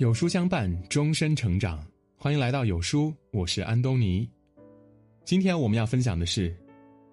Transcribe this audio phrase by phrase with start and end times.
[0.00, 1.86] 有书相伴，终身成长。
[2.16, 4.26] 欢迎来到有书，我是安东尼。
[5.26, 6.56] 今天我们要分享的是，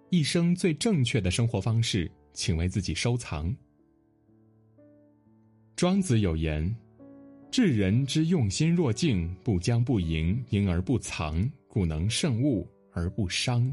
[0.09, 3.53] 一生最正确的生活方式，请为自己收藏。
[5.75, 6.73] 庄子有言
[7.51, 13.69] ：“治人之用心若镜，不将不迎，迎而不藏，故能胜物而不伤。”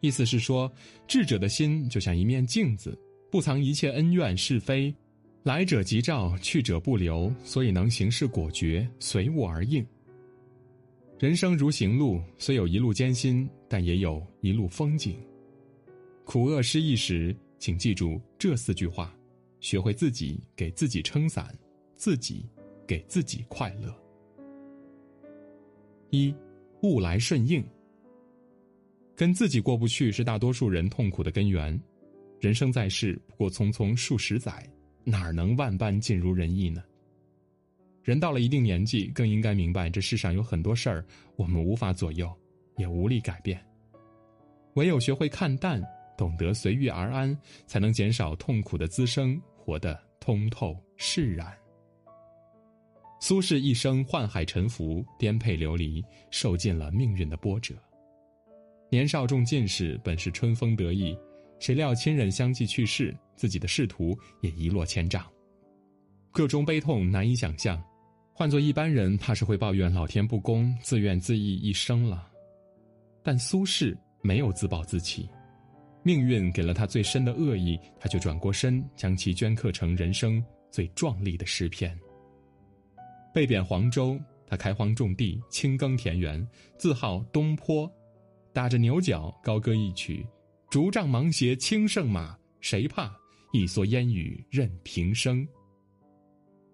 [0.00, 0.72] 意思是说，
[1.06, 2.98] 智者的心就像一面镜子，
[3.30, 4.90] 不藏一切恩怨是非。
[5.44, 9.84] 来者即照，去者不留，所以能行事果决，随物而应。
[11.18, 15.20] 人生如行路，虽有一路艰辛，但也有一路风景。
[16.24, 19.14] 苦厄失意时，请记住这四句话，
[19.60, 21.54] 学会自己给自己撑伞，
[21.94, 22.46] 自己
[22.86, 23.94] 给自己快乐。
[26.08, 26.34] 一，
[26.80, 27.62] 物来顺应。
[29.14, 31.78] 跟自己过不去，是大多数人痛苦的根源。
[32.40, 34.66] 人生在世，不过匆匆数十载。
[35.04, 36.82] 哪能万般尽如人意呢？
[38.02, 41.04] 人到了一定年纪，更应该明白，这世上有很多事儿
[41.36, 42.30] 我们无法左右，
[42.76, 43.62] 也无力改变。
[44.74, 45.82] 唯有学会看淡，
[46.16, 51.52] 懂得随遇而安，才能减少痛苦的滋生，活得通透释然。
[53.20, 57.74] 苏轼一生宦海沉浮，颠沛流离，受尽了命运的波折。
[58.90, 61.16] 年少中进士，本是春风得意。
[61.64, 65.24] 谁料亲人相继去世，自己的仕途也一落千丈，
[66.30, 67.82] 各种悲痛难以想象。
[68.34, 72.30] 换做一般人，怕是会抱怨老天不公，自怨自艾一生了。
[73.22, 75.26] 但苏轼没有自暴自弃，
[76.02, 81.98] 命运给了他最深的恶意，他却转过身，将其镌刻成人生最壮丽的诗篇。
[83.32, 87.90] 被贬黄州，他开荒种地，清耕田园，自号东坡，
[88.52, 90.26] 打着牛角，高歌一曲。
[90.74, 93.08] 竹杖芒鞋轻胜马，谁怕？
[93.52, 95.46] 一蓑烟雨任平生。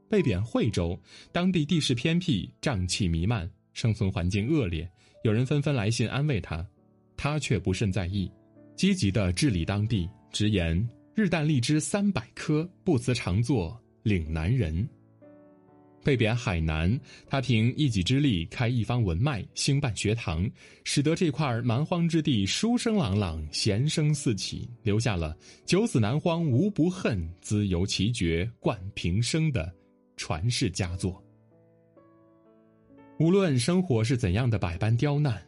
[0.08, 0.98] 被贬惠州，
[1.32, 4.90] 当地地势偏僻，瘴气弥漫，生存环境恶劣。
[5.22, 6.66] 有人纷纷来信安慰他，
[7.14, 8.32] 他却不甚在意，
[8.74, 14.88] 积极的治理当地，直言日啖荔枝三百颗，不辞常作岭南人。
[16.02, 20.50] 被贬海南，他凭一己之力开一方文脉，兴办学堂，
[20.84, 29.70] 使得这块蛮荒之地书声朗朗，弦声四起，留下了“九死南荒无不恨，自由奇绝冠平生”的
[30.16, 31.22] 传世佳作。
[33.18, 35.42] 无论生活是怎样的百般刁难，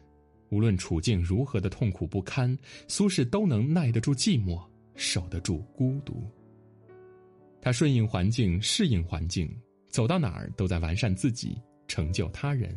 [0.49, 2.55] 无论处境如何的痛苦不堪，
[2.87, 4.63] 苏轼都能耐得住寂寞，
[4.95, 6.23] 守得住孤独。
[7.59, 9.51] 他顺应环境，适应环境。
[9.93, 11.55] 走到哪儿都在完善自己，
[11.87, 12.75] 成就他人。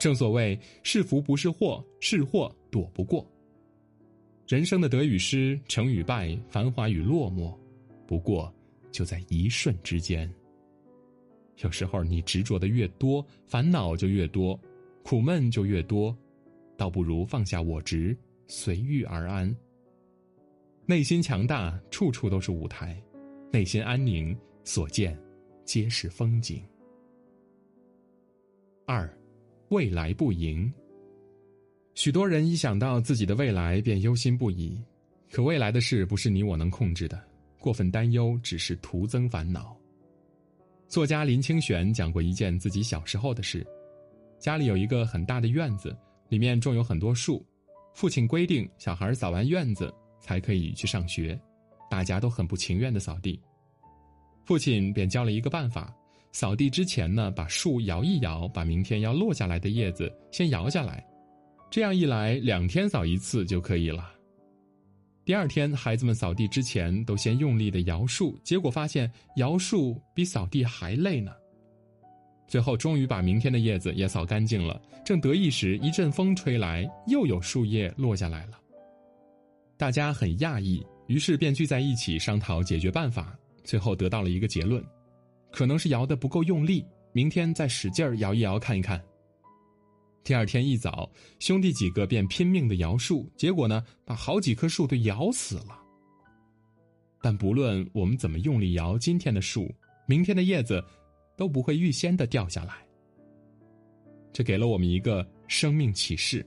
[0.00, 3.24] 正所谓是福不是祸，是祸躲不过。
[4.48, 7.56] 人生的得与失，成与败，繁华与落寞，
[8.04, 8.52] 不过
[8.90, 10.28] 就在一瞬之间。
[11.58, 14.58] 有时候你执着的越多，烦恼就越多，
[15.04, 16.12] 苦闷就越多，
[16.76, 18.16] 倒不如放下我执，
[18.48, 19.54] 随遇而安。
[20.84, 23.00] 内心强大，处处都是舞台；
[23.52, 25.16] 内心安宁，所见。
[25.70, 26.60] 皆是风景。
[28.88, 29.08] 二，
[29.68, 30.68] 未来不迎。
[31.94, 34.82] 许多人一想到自己的未来便忧心不已，
[35.30, 37.22] 可未来的事不是你我能控制的，
[37.60, 39.76] 过分担忧只是徒增烦恼。
[40.88, 43.64] 作家林清玄讲过一件自己小时候的事：
[44.40, 45.96] 家里有一个很大的院子，
[46.30, 47.46] 里面种有很多树，
[47.94, 51.40] 父亲规定小孩扫完院子才可以去上学，
[51.88, 53.40] 大家都很不情愿的扫地。
[54.44, 55.94] 父亲便教了一个办法：
[56.32, 61.04] 扫地之前呢，把树摇一摇，把明天要落下来的叶子先摇下来。
[61.70, 64.12] 这样一来，两天扫一次就可以了。
[65.24, 71.30] 第二天，孩子们扫地之前都先用力的摇树，结果发现摇树比扫地还累呢。
[72.48, 74.82] 最后，终于把明天的叶子也扫干净了。
[75.04, 78.58] 正得意时，一阵风吹来，又有树叶落下来了。
[79.76, 83.38] 大家很讶异，于是便聚在一起商讨解决办法。
[83.64, 84.84] 最后得到了一个结论，
[85.50, 89.02] 可能是摇的不够用力，明天再使劲儿摇一摇看一看。
[90.22, 95.78] 第二天一早，兄弟几个便拼命的摇树，结果呢，把好几棵树都摇死了。
[97.22, 99.72] 但不论我们怎么用力摇今天的树，
[100.06, 100.84] 明天的叶子
[101.36, 102.74] 都不会预先的掉下来。
[104.32, 106.46] 这给了我们一个生命启示：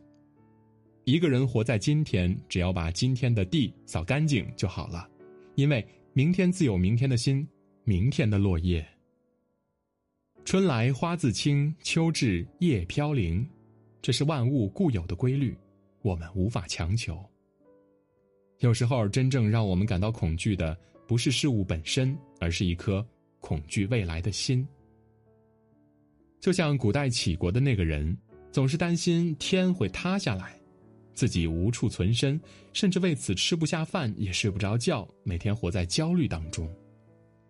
[1.03, 5.09] 一个人活在今天，只要把今天的地扫干净就好了，
[5.55, 5.85] 因为。
[6.15, 7.47] 明天自有明天的心，
[7.85, 8.87] 明天的落叶。
[10.45, 13.43] 春来花自青，秋至叶飘零，
[13.99, 15.57] 这是万物固有的规律，
[16.03, 17.19] 我们无法强求。
[18.59, 20.77] 有时候，真正让我们感到恐惧的，
[21.07, 23.03] 不是事物本身，而是一颗
[23.39, 24.67] 恐惧未来的心。
[26.39, 28.15] 就像古代杞国的那个人，
[28.51, 30.59] 总是担心天会塌下来，
[31.13, 32.39] 自己无处存身，
[32.73, 36.69] 甚至为此吃不下饭，也睡不着觉，每天活在焦虑当中。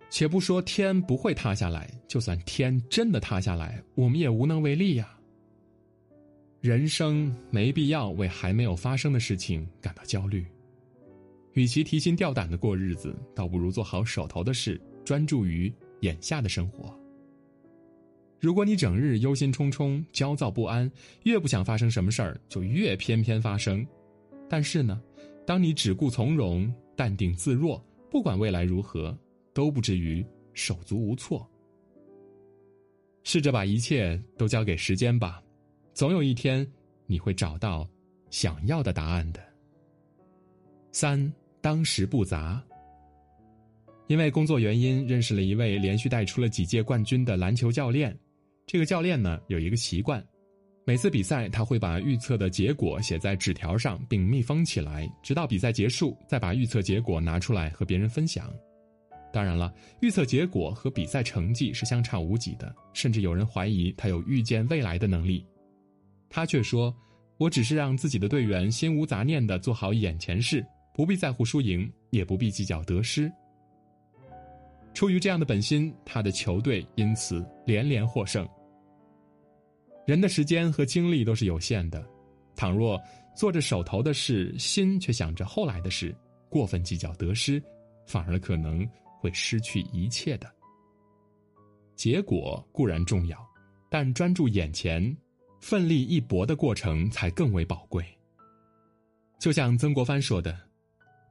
[0.09, 5.17] 且不说天不会塌下来，就算天真的塌下来，我们也无能为力呀。
[6.61, 10.45] 人生没必要为还没有发生的事情感到焦虑，
[11.53, 16.97] 与其提心吊胆的过日子，倒不如做好手头的事，专注于眼下的生活。
[18.43, 20.91] 如果你整日忧心忡忡、焦躁不安，
[21.23, 23.87] 越不想发生什么事儿，就越偏偏发生。
[24.49, 25.01] 但是呢，
[25.47, 27.81] 当你只顾从容、淡定自若，
[28.11, 29.17] 不管未来如何。
[29.53, 30.25] 都不至于
[30.55, 31.47] 手足无措。
[33.23, 35.41] 试着把一切都交给时间吧，
[35.93, 36.67] 总有一天
[37.05, 37.87] 你会找到
[38.31, 39.39] 想要的答案的。
[40.91, 41.31] 三，
[41.61, 42.61] 当时不杂。
[44.07, 48.17] 因为工作原因，认识了一位连续带出了几届冠军的篮球教练。
[48.65, 50.23] 这个教练呢，有一个习惯，
[50.85, 58.51] 每次比赛他会把预测的结果写在纸条上，并密封起来，直到比赛结束，再把预测结果拿出来和别人分享。
[59.31, 65.45] 当然了，预测结果和比赛成绩是相差无几的，甚至有人怀疑他有预见未来的能力。
[66.29, 66.95] 他却说
[67.37, 73.31] ：“我只是让自己的队员心无杂念的做好眼前事，不必在乎输赢，也不必计较得失。”
[74.93, 78.47] 出于这样的本心，他的球队因此连连获胜。
[80.05, 82.05] 人的时间和精力都是有限的，
[82.55, 83.01] 倘若
[83.35, 86.15] 做着手头的事，心却想着后来的事，
[86.49, 87.61] 过分计较得失，
[88.05, 88.87] 反而可能。
[89.23, 90.53] 会失去一切的。
[91.95, 93.39] 结果固然重要，
[93.89, 95.15] 但专注眼前、
[95.61, 98.05] 奋力一搏的过程才更为宝贵。
[99.39, 100.59] 就像曾国藩说的：“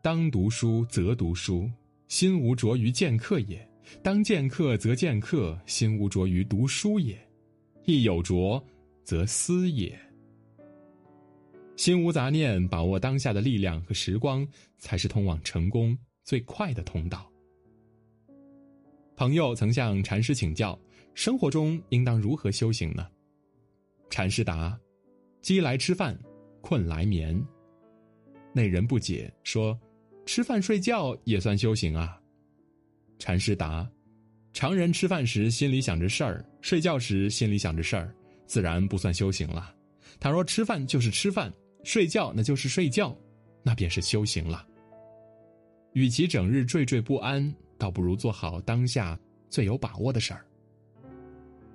[0.03, 1.71] 当读书则读书，
[2.13, 3.57] 心无着于见客也；
[4.03, 7.19] 当见客则见客，心无着于读书也。
[7.87, 8.63] 亦有着，
[9.03, 9.99] 则思也。
[11.75, 17.33] 心无杂念，把握当下的力量和时光，才是通往成功最快的通道。”
[19.17, 20.79] 朋友曾向禅师请教：
[21.15, 23.09] 生活中应当如何修行呢？
[24.11, 24.79] 禅师答
[25.41, 26.15] ：“饥来吃饭，
[26.61, 27.43] 困来眠。”
[28.53, 29.81] 那人不解说
[30.27, 32.21] ：“吃饭睡觉也算修行啊？”
[33.19, 33.89] 禅师答
[34.53, 38.15] ：“常人吃饭时心里想着事儿，睡觉时心里想着事儿，
[38.47, 39.75] 自然不算修行了。
[40.21, 41.53] 倘若吃饭就是吃饭，
[41.85, 43.17] 睡觉那就是睡觉，
[43.63, 44.67] 那便是修行了。
[45.93, 47.53] 与其整日惴惴不安。”
[47.83, 49.19] 倒不如做好当下
[49.51, 50.47] 最有把握的事儿。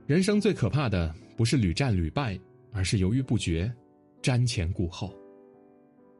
[0.06, 2.40] 人生最可怕的不是屡战屡败，
[2.72, 3.70] 而是犹豫不决、
[4.22, 5.14] 瞻前顾后。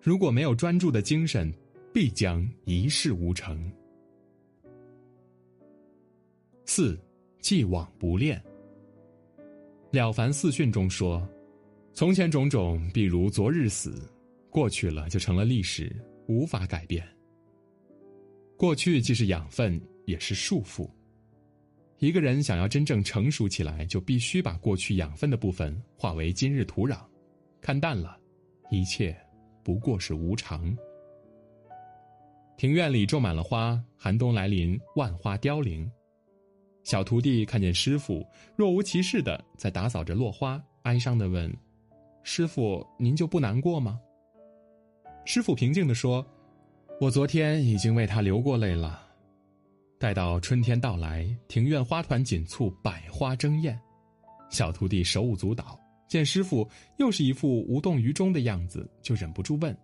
[0.02, 1.50] 如果没有专注的精神，
[2.00, 3.60] 必将一事无成。
[6.64, 6.96] 四，
[7.40, 8.40] 既往不恋。
[9.90, 11.28] 《了凡四训》中说
[11.96, 14.08] ：“从前种种，比如昨日死，
[14.52, 15.92] 过去了就成了历史，
[16.28, 17.04] 无法改变。”
[18.56, 20.88] 过去既是养分，也是束缚。
[21.98, 27.00] 一个人想要真正成熟起来，就必须把过去养分的部分化为今日土壤，
[27.60, 28.16] 看淡了，
[28.70, 29.20] 一切
[29.64, 30.78] 不过是无常。
[32.58, 35.88] 庭院里种满了花，寒冬来临，万花凋零。
[36.84, 41.56] 小徒弟看见师傅若无其事的在打扫着落花，哀伤的问
[42.24, 44.00] ：“师傅，您就不难过吗？”
[45.24, 46.26] 师傅平静的说。
[47.00, 49.08] 我昨天已经为他流过泪了，
[50.00, 53.80] 待到春天到来，庭院花团锦簇，百花争艳，
[54.50, 56.68] 小徒弟手舞足蹈，见师傅
[56.98, 59.78] 又是一副无动于衷的样子，就忍不住问：“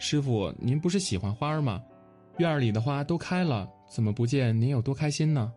[0.00, 1.82] 师傅，您不是喜欢花儿吗？
[2.40, 5.52] 院儿里的花都开了，怎么不见您有多开心呢？”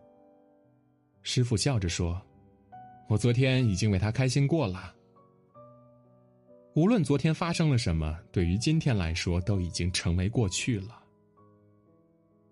[1.22, 2.20] 师傅笑着说
[3.08, 4.94] ：“我昨天已经为他开心过了。”
[6.76, 11.02] 无论昨天发生了什么，对于今天来说都已经成为过去了。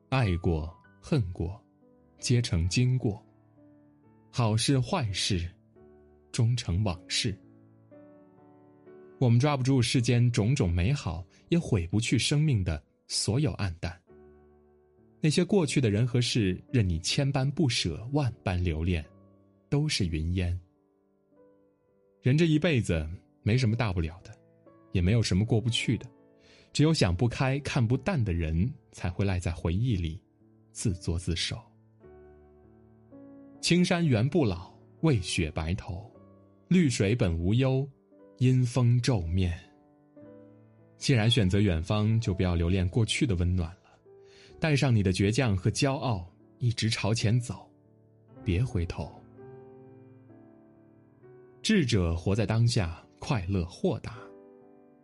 [0.08, 1.62] 爱过、恨过，
[2.18, 3.22] 皆成经过；
[4.30, 5.46] 好事坏事，
[6.30, 7.38] 终成往事。
[9.18, 14.01] 我们抓不住世间种种美好，也毁不去生命的所有暗淡。
[15.22, 19.02] 那些过去的人和事，任你千般不舍、万般留恋，
[19.70, 20.60] 都是云烟。
[22.20, 23.08] 人这一辈子。
[23.44, 24.32] 没什么大不了的，
[24.92, 26.06] 也没有什么过不去的，
[26.72, 30.22] 只有想不开、看不淡的人，才会赖在回忆里，
[30.70, 31.60] 自作自受。
[33.60, 36.08] 青山原不老，为雪白头；
[36.68, 37.84] 绿水本无忧，
[38.38, 39.58] 因风皱面。
[40.98, 43.76] 既然选择远方，就不要留恋过去的温暖，
[44.62, 46.24] 带上你的倔强和骄傲，
[46.58, 47.68] 一直朝前走，
[48.44, 49.10] 别回头。
[51.62, 54.12] 智者活在当下，快乐豁达；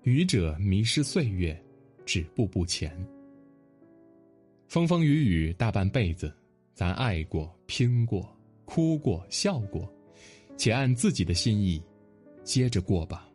[0.04, 1.60] 愚者迷失岁月，
[2.06, 2.96] 止步不前。
[4.68, 6.32] 风风雨雨大半辈子，
[6.72, 8.32] 咱爱过、拼过、
[8.64, 9.92] 哭过、笑过，
[10.56, 11.82] 且按自己的心意
[12.44, 13.28] 接着过吧。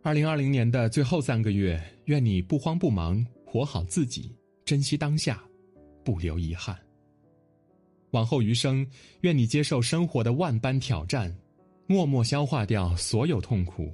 [0.00, 4.34] 二零二零年的最后三个月，愿你不慌不忙，活好自己，
[4.70, 5.42] 珍惜当下，
[6.04, 6.78] 不留遗憾。
[8.12, 8.86] 往后余生，
[9.22, 11.36] 愿你接受生活的万般挑战，
[11.88, 13.92] 默默消化掉所有痛苦，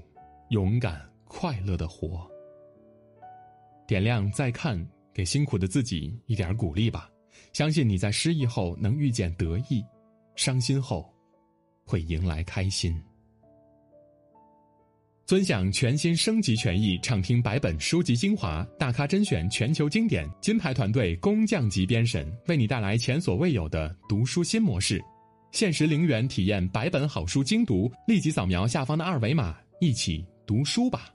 [0.50, 2.30] 勇敢快乐的活。
[3.86, 4.78] 点亮再看。
[5.14, 7.10] 给辛苦的自己一点鼓励吧，
[7.54, 9.82] 相信你在失意后能遇见得意，
[10.34, 11.10] 伤心后
[11.86, 13.02] 会迎来开心。
[15.26, 25.02] 尊享全新升级权益，畅听百本书籍精华，大咖甄选全球经典，金牌团队工匠级编审，为你带来前所未有的读书新模式。
[25.50, 31.10] 限时零元体验百本好书精读，立即扫描下方的二维码，一起读书吧。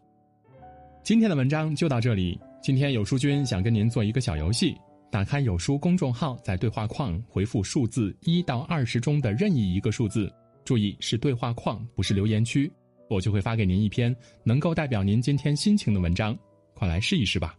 [1.05, 2.37] 今天的文章就到这里。
[2.61, 4.75] 今天有书君想跟您做一个小游戏，
[5.09, 10.29] 打开有书公众号，在对话框回复数字一到二十中的任意一个数字，
[10.65, 12.69] 注意是对话框，不是留言区，
[13.11, 16.37] 我就会发给您一篇能够代表您今天心情的文章，
[16.73, 17.57] 快来试一试吧。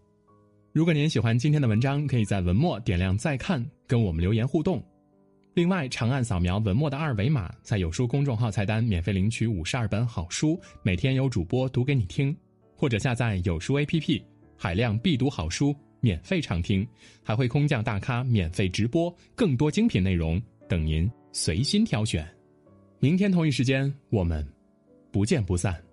[0.73, 4.83] 如果您喜欢今天的文章，可以在文末点亮再看，跟我们留言互动。
[5.53, 12.35] 另外，长按扫描文末的二维码，在有书公众号菜单免费领取五十二本好书，每天有主播读给你听，
[12.75, 14.23] 或者下载有书 APP。
[14.57, 16.87] 海量必读好书免费畅听，
[17.23, 22.27] 还会空降大咖免费直播，更多精品内容等您随心挑选。
[22.99, 24.47] 明天同一时间，我们
[25.13, 25.92] 不见不散。